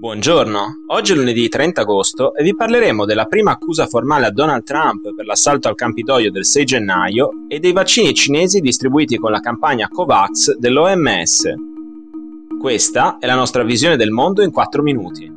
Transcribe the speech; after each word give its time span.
Buongiorno, 0.00 0.84
oggi 0.86 1.12
è 1.12 1.14
lunedì 1.14 1.46
30 1.46 1.82
agosto 1.82 2.34
e 2.34 2.42
vi 2.42 2.56
parleremo 2.56 3.04
della 3.04 3.26
prima 3.26 3.50
accusa 3.50 3.86
formale 3.86 4.24
a 4.24 4.30
Donald 4.30 4.62
Trump 4.62 5.14
per 5.14 5.26
l'assalto 5.26 5.68
al 5.68 5.74
Campidoglio 5.74 6.30
del 6.30 6.46
6 6.46 6.64
gennaio 6.64 7.30
e 7.48 7.60
dei 7.60 7.72
vaccini 7.72 8.14
cinesi 8.14 8.60
distribuiti 8.60 9.18
con 9.18 9.30
la 9.30 9.40
campagna 9.40 9.90
COVAX 9.90 10.56
dell'OMS. 10.56 11.52
Questa 12.58 13.18
è 13.18 13.26
la 13.26 13.34
nostra 13.34 13.62
visione 13.62 13.98
del 13.98 14.10
mondo 14.10 14.42
in 14.42 14.50
4 14.50 14.82
minuti. 14.82 15.30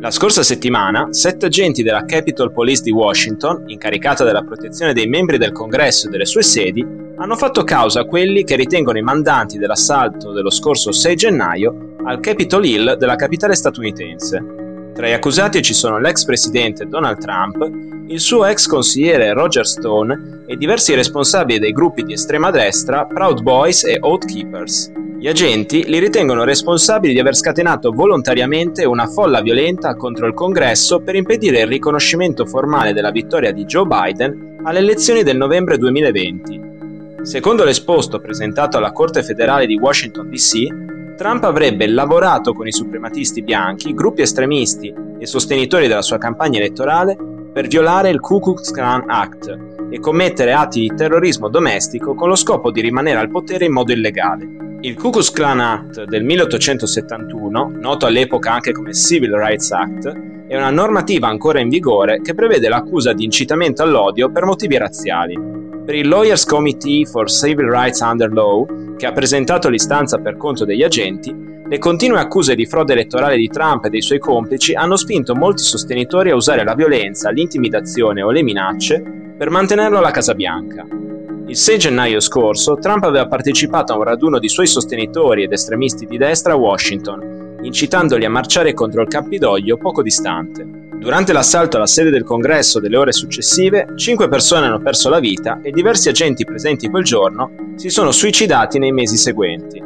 La 0.00 0.10
scorsa 0.10 0.42
settimana, 0.42 1.12
sette 1.12 1.46
agenti 1.46 1.84
della 1.84 2.04
Capitol 2.04 2.52
Police 2.52 2.82
di 2.82 2.90
Washington, 2.90 3.62
incaricata 3.68 4.24
della 4.24 4.42
protezione 4.42 4.92
dei 4.92 5.06
membri 5.06 5.38
del 5.38 5.52
Congresso 5.52 6.08
e 6.08 6.10
delle 6.10 6.26
sue 6.26 6.42
sedi, 6.42 6.84
hanno 7.16 7.36
fatto 7.36 7.62
causa 7.62 8.00
a 8.00 8.06
quelli 8.06 8.42
che 8.42 8.56
ritengono 8.56 8.98
i 8.98 9.02
mandanti 9.02 9.56
dell'assalto 9.56 10.32
dello 10.32 10.50
scorso 10.50 10.90
6 10.90 11.14
gennaio 11.14 11.91
al 12.04 12.20
Capitol 12.20 12.64
Hill 12.64 12.96
della 12.96 13.16
capitale 13.16 13.54
statunitense. 13.54 14.90
Tra 14.94 15.08
gli 15.08 15.12
accusati 15.12 15.62
ci 15.62 15.72
sono 15.72 15.98
l'ex 15.98 16.24
presidente 16.24 16.86
Donald 16.86 17.18
Trump, 17.18 17.70
il 18.08 18.20
suo 18.20 18.44
ex 18.44 18.66
consigliere 18.66 19.32
Roger 19.32 19.66
Stone 19.66 20.44
e 20.46 20.56
diversi 20.56 20.94
responsabili 20.94 21.58
dei 21.58 21.72
gruppi 21.72 22.02
di 22.02 22.12
estrema 22.12 22.50
destra 22.50 23.06
Proud 23.06 23.40
Boys 23.40 23.84
e 23.84 23.98
Oath 24.00 24.26
Keepers. 24.26 24.92
Gli 25.18 25.28
agenti 25.28 25.84
li 25.86 25.98
ritengono 25.98 26.44
responsabili 26.44 27.14
di 27.14 27.20
aver 27.20 27.36
scatenato 27.36 27.92
volontariamente 27.92 28.84
una 28.84 29.06
folla 29.06 29.40
violenta 29.40 29.94
contro 29.94 30.26
il 30.26 30.34
Congresso 30.34 31.00
per 31.00 31.14
impedire 31.14 31.60
il 31.60 31.68
riconoscimento 31.68 32.44
formale 32.44 32.92
della 32.92 33.12
vittoria 33.12 33.52
di 33.52 33.64
Joe 33.64 33.86
Biden 33.86 34.58
alle 34.64 34.80
elezioni 34.80 35.22
del 35.22 35.36
novembre 35.36 35.78
2020. 35.78 36.60
Secondo 37.22 37.62
l'esposto 37.62 38.18
presentato 38.18 38.78
alla 38.78 38.90
Corte 38.90 39.22
federale 39.22 39.66
di 39.66 39.78
Washington 39.78 40.28
DC, 40.28 40.91
Trump 41.16 41.44
avrebbe 41.44 41.86
lavorato 41.86 42.52
con 42.52 42.66
i 42.66 42.72
suprematisti 42.72 43.42
bianchi, 43.42 43.94
gruppi 43.94 44.22
estremisti 44.22 44.92
e 45.18 45.26
sostenitori 45.26 45.86
della 45.86 46.02
sua 46.02 46.18
campagna 46.18 46.58
elettorale 46.58 47.16
per 47.52 47.66
violare 47.66 48.10
il 48.10 48.20
Ku 48.20 48.40
Klux 48.40 48.70
Klan 48.70 49.04
Act 49.06 49.58
e 49.90 50.00
commettere 50.00 50.52
atti 50.52 50.80
di 50.80 50.94
terrorismo 50.94 51.48
domestico 51.48 52.14
con 52.14 52.28
lo 52.28 52.34
scopo 52.34 52.70
di 52.70 52.80
rimanere 52.80 53.18
al 53.18 53.30
potere 53.30 53.66
in 53.66 53.72
modo 53.72 53.92
illegale. 53.92 54.78
Il 54.80 54.96
Ku 54.96 55.10
Klux 55.10 55.30
Klan 55.30 55.60
Act 55.60 56.04
del 56.04 56.24
1871, 56.24 57.72
noto 57.78 58.06
all'epoca 58.06 58.52
anche 58.52 58.72
come 58.72 58.94
Civil 58.94 59.36
Rights 59.36 59.70
Act, 59.70 60.12
è 60.48 60.56
una 60.56 60.70
normativa 60.70 61.28
ancora 61.28 61.60
in 61.60 61.68
vigore 61.68 62.20
che 62.20 62.34
prevede 62.34 62.68
l'accusa 62.68 63.12
di 63.12 63.24
incitamento 63.24 63.82
all'odio 63.82 64.30
per 64.30 64.44
motivi 64.44 64.76
razziali. 64.76 65.61
Per 65.84 65.96
il 65.96 66.06
Lawyers 66.06 66.44
Committee 66.44 67.04
for 67.04 67.28
Civil 67.28 67.68
Rights 67.68 67.98
Under 67.98 68.32
Law, 68.32 68.94
che 68.96 69.04
ha 69.04 69.12
presentato 69.12 69.68
l'istanza 69.68 70.18
per 70.18 70.36
conto 70.36 70.64
degli 70.64 70.84
agenti, 70.84 71.34
le 71.66 71.78
continue 71.78 72.20
accuse 72.20 72.54
di 72.54 72.66
frode 72.66 72.92
elettorale 72.92 73.36
di 73.36 73.48
Trump 73.48 73.84
e 73.84 73.90
dei 73.90 74.00
suoi 74.00 74.20
complici 74.20 74.74
hanno 74.74 74.94
spinto 74.94 75.34
molti 75.34 75.64
sostenitori 75.64 76.30
a 76.30 76.36
usare 76.36 76.62
la 76.62 76.76
violenza, 76.76 77.30
l'intimidazione 77.30 78.22
o 78.22 78.30
le 78.30 78.44
minacce 78.44 79.02
per 79.36 79.50
mantenerlo 79.50 79.98
alla 79.98 80.12
Casa 80.12 80.34
Bianca. 80.34 80.86
Il 81.46 81.56
6 81.56 81.78
gennaio 81.78 82.20
scorso 82.20 82.76
Trump 82.76 83.02
aveva 83.02 83.26
partecipato 83.26 83.92
a 83.92 83.96
un 83.96 84.04
raduno 84.04 84.38
di 84.38 84.48
suoi 84.48 84.68
sostenitori 84.68 85.42
ed 85.42 85.52
estremisti 85.52 86.06
di 86.06 86.16
destra 86.16 86.52
a 86.52 86.56
Washington, 86.56 87.58
incitandoli 87.60 88.24
a 88.24 88.30
marciare 88.30 88.72
contro 88.72 89.02
il 89.02 89.08
Campidoglio 89.08 89.78
poco 89.78 90.00
distante. 90.00 90.81
Durante 91.02 91.32
l'assalto 91.32 91.78
alla 91.78 91.88
sede 91.88 92.10
del 92.10 92.22
congresso 92.22 92.78
delle 92.78 92.96
ore 92.96 93.10
successive, 93.10 93.88
cinque 93.96 94.28
persone 94.28 94.66
hanno 94.66 94.80
perso 94.80 95.08
la 95.08 95.18
vita 95.18 95.58
e 95.60 95.72
diversi 95.72 96.08
agenti 96.08 96.44
presenti 96.44 96.88
quel 96.88 97.02
giorno 97.02 97.74
si 97.74 97.90
sono 97.90 98.12
suicidati 98.12 98.78
nei 98.78 98.92
mesi 98.92 99.16
seguenti. 99.16 99.82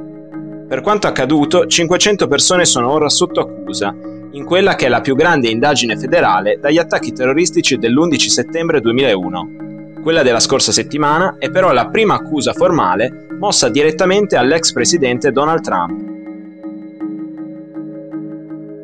Per 0.69 0.83
quanto 0.83 1.07
accaduto, 1.07 1.65
500 1.65 2.29
persone 2.29 2.67
sono 2.67 2.91
ora 2.91 3.09
sotto 3.09 3.41
accusa, 3.41 3.97
in 4.33 4.45
quella 4.45 4.75
che 4.75 4.85
è 4.85 4.89
la 4.91 5.01
più 5.01 5.17
grande 5.17 5.49
indagine 5.49 5.97
federale 5.97 6.59
dagli 6.61 6.77
attacchi 6.77 7.13
terroristici 7.13 7.79
dell'11 7.79 8.17
settembre 8.27 8.83
2001. 8.83 10.01
Quella 10.03 10.23
della 10.23 10.39
scorsa 10.39 10.71
settimana 10.71 11.37
è 11.39 11.51
però 11.51 11.73
la 11.73 11.89
prima 11.89 12.13
accusa 12.13 12.53
formale 12.53 13.27
mossa 13.39 13.71
direttamente 13.71 14.37
all'ex 14.37 14.71
presidente 14.71 15.33
Donald 15.33 15.63
Trump. 15.63 16.06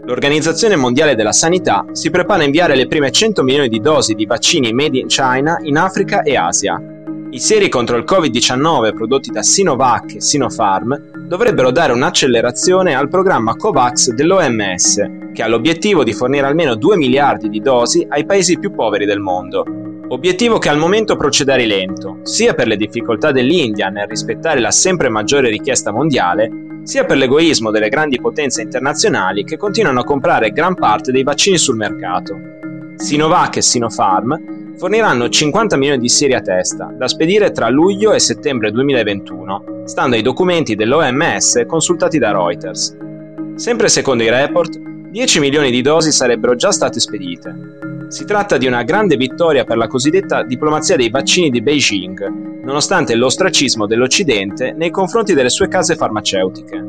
L'Organizzazione 0.04 0.74
Mondiale 0.74 1.14
della 1.14 1.30
Sanità 1.30 1.84
si 1.92 2.10
prepara 2.10 2.42
a 2.42 2.44
inviare 2.44 2.74
le 2.74 2.88
prime 2.88 3.12
100 3.12 3.44
milioni 3.44 3.68
di 3.68 3.78
dosi 3.78 4.14
di 4.14 4.26
vaccini 4.26 4.72
made 4.72 4.98
in 4.98 5.06
China 5.06 5.58
in 5.62 5.76
Africa 5.76 6.22
e 6.22 6.36
Asia. 6.36 6.82
I 7.30 7.38
seri 7.38 7.68
contro 7.68 7.96
il 7.96 8.04
Covid-19 8.04 8.94
prodotti 8.94 9.30
da 9.30 9.42
Sinovac 9.42 10.16
e 10.16 10.20
Sinopharm 10.20 11.28
dovrebbero 11.28 11.70
dare 11.70 11.92
un'accelerazione 11.92 12.96
al 12.96 13.08
programma 13.08 13.54
COVAX 13.54 14.10
dell'OMS, 14.10 14.96
che 15.32 15.42
ha 15.44 15.46
l'obiettivo 15.46 16.02
di 16.02 16.12
fornire 16.12 16.46
almeno 16.46 16.74
2 16.74 16.96
miliardi 16.96 17.48
di 17.48 17.60
dosi 17.60 18.04
ai 18.08 18.26
paesi 18.26 18.58
più 18.58 18.74
poveri 18.74 19.06
del 19.06 19.20
mondo. 19.20 19.64
Obiettivo 20.08 20.58
che 20.58 20.68
al 20.68 20.78
momento 20.78 21.14
procede 21.14 21.52
a 21.52 21.56
rilento, 21.56 22.18
sia 22.22 22.54
per 22.54 22.66
le 22.66 22.76
difficoltà 22.76 23.30
dell'India 23.30 23.88
nel 23.88 24.08
rispettare 24.08 24.58
la 24.58 24.72
sempre 24.72 25.08
maggiore 25.08 25.48
richiesta 25.48 25.92
mondiale, 25.92 26.50
sia 26.82 27.04
per 27.04 27.16
l'egoismo 27.16 27.70
delle 27.70 27.88
grandi 27.88 28.20
potenze 28.20 28.62
internazionali 28.62 29.44
che 29.44 29.56
continuano 29.56 30.00
a 30.00 30.04
comprare 30.04 30.50
gran 30.50 30.74
parte 30.74 31.12
dei 31.12 31.22
vaccini 31.22 31.58
sul 31.58 31.76
mercato. 31.76 32.36
Sinovac 32.96 33.56
e 33.56 33.62
Sinopharm 33.62 34.76
forniranno 34.76 35.28
50 35.28 35.76
milioni 35.76 36.00
di 36.00 36.08
seri 36.08 36.34
a 36.34 36.40
testa, 36.40 36.92
da 36.96 37.08
spedire 37.08 37.52
tra 37.52 37.68
luglio 37.68 38.12
e 38.12 38.18
settembre 38.18 38.70
2021, 38.70 39.82
stando 39.84 40.16
ai 40.16 40.22
documenti 40.22 40.74
dell'OMS 40.74 41.64
consultati 41.66 42.18
da 42.18 42.32
Reuters. 42.32 42.96
Sempre 43.54 43.88
secondo 43.88 44.22
i 44.22 44.30
report, 44.30 44.91
10 45.12 45.40
milioni 45.40 45.70
di 45.70 45.82
dosi 45.82 46.10
sarebbero 46.10 46.54
già 46.54 46.72
state 46.72 46.98
spedite. 46.98 48.06
Si 48.08 48.24
tratta 48.24 48.56
di 48.56 48.66
una 48.66 48.82
grande 48.82 49.16
vittoria 49.16 49.62
per 49.62 49.76
la 49.76 49.86
cosiddetta 49.86 50.42
diplomazia 50.42 50.96
dei 50.96 51.10
vaccini 51.10 51.50
di 51.50 51.60
Beijing, 51.60 52.62
nonostante 52.64 53.14
l'ostracismo 53.14 53.86
dell'Occidente 53.86 54.72
nei 54.72 54.88
confronti 54.88 55.34
delle 55.34 55.50
sue 55.50 55.68
case 55.68 55.96
farmaceutiche. 55.96 56.82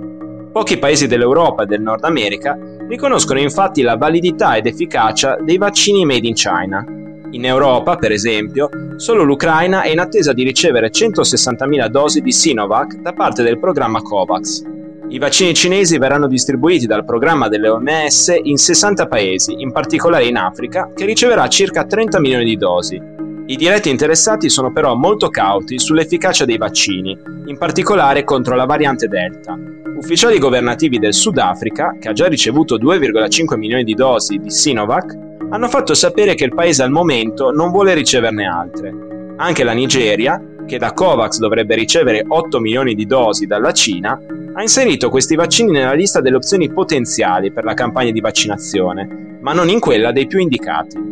Pochi 0.53 0.77
paesi 0.77 1.05
dell'Europa 1.05 1.63
e 1.63 1.65
del 1.65 1.81
Nord 1.81 2.05
America 2.05 2.57
riconoscono 2.87 3.41
infatti 3.41 3.81
la 3.81 3.97
validità 3.97 4.55
ed 4.55 4.67
efficacia 4.67 5.35
dei 5.43 5.57
vaccini 5.57 6.05
made 6.05 6.25
in 6.25 6.33
China. 6.33 6.85
In 7.31 7.43
Europa, 7.43 7.97
per 7.97 8.13
esempio, 8.13 8.69
solo 8.95 9.23
l'Ucraina 9.23 9.81
è 9.81 9.89
in 9.89 9.99
attesa 9.99 10.31
di 10.31 10.43
ricevere 10.43 10.91
160.000 10.91 11.87
dosi 11.87 12.21
di 12.21 12.31
Sinovac 12.31 12.95
da 13.01 13.11
parte 13.11 13.43
del 13.43 13.59
programma 13.59 14.01
COVAX. 14.01 14.72
I 15.09 15.19
vaccini 15.19 15.53
cinesi 15.53 15.97
verranno 15.97 16.27
distribuiti 16.27 16.87
dal 16.87 17.03
programma 17.03 17.49
delle 17.49 17.67
OMS 17.67 18.33
in 18.41 18.57
60 18.57 19.07
paesi, 19.07 19.53
in 19.57 19.71
particolare 19.71 20.25
in 20.25 20.37
Africa, 20.37 20.89
che 20.95 21.05
riceverà 21.05 21.47
circa 21.47 21.85
30 21.85 22.19
milioni 22.19 22.45
di 22.45 22.57
dosi. 22.57 22.99
I 23.45 23.55
diretti 23.57 23.89
interessati 23.89 24.49
sono 24.49 24.71
però 24.71 24.95
molto 24.95 25.27
cauti 25.27 25.77
sull'efficacia 25.77 26.45
dei 26.45 26.57
vaccini, 26.57 27.17
in 27.45 27.57
particolare 27.57 28.23
contro 28.23 28.55
la 28.55 28.65
variante 28.65 29.07
Delta. 29.07 29.59
Ufficiali 29.97 30.39
governativi 30.39 30.97
del 30.97 31.13
Sudafrica, 31.13 31.97
che 31.99 32.07
ha 32.07 32.13
già 32.13 32.27
ricevuto 32.27 32.77
2,5 32.77 33.57
milioni 33.57 33.83
di 33.83 33.93
dosi 33.93 34.37
di 34.37 34.49
Sinovac, 34.49 35.17
hanno 35.49 35.67
fatto 35.67 35.93
sapere 35.93 36.33
che 36.33 36.45
il 36.45 36.55
paese 36.55 36.81
al 36.81 36.91
momento 36.91 37.51
non 37.51 37.69
vuole 37.69 37.93
riceverne 37.93 38.47
altre. 38.47 38.93
Anche 39.35 39.63
la 39.63 39.73
Nigeria, 39.73 40.41
che 40.65 40.77
da 40.77 40.93
Covax 40.93 41.37
dovrebbe 41.37 41.75
ricevere 41.75 42.23
8 42.27 42.59
milioni 42.59 42.95
di 42.95 43.05
dosi 43.05 43.45
dalla 43.45 43.71
Cina, 43.71 44.19
ha 44.53 44.61
inserito 44.61 45.09
questi 45.09 45.35
vaccini 45.35 45.71
nella 45.71 45.93
lista 45.93 46.21
delle 46.21 46.35
opzioni 46.35 46.71
potenziali 46.71 47.51
per 47.51 47.63
la 47.63 47.73
campagna 47.73 48.11
di 48.11 48.21
vaccinazione, 48.21 49.37
ma 49.41 49.53
non 49.53 49.69
in 49.69 49.79
quella 49.79 50.11
dei 50.11 50.27
più 50.27 50.39
indicati. 50.39 51.11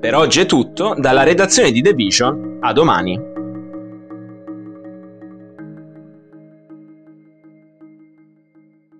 Per 0.00 0.14
oggi 0.14 0.40
è 0.40 0.46
tutto, 0.46 0.94
dalla 0.96 1.22
redazione 1.22 1.70
di 1.70 1.82
The 1.82 1.92
Vision, 1.92 2.58
a 2.60 2.72
domani. 2.72 3.34